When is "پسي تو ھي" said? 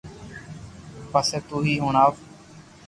1.11-1.73